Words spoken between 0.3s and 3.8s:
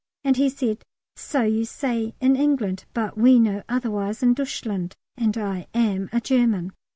he said, "So you say in England, but we know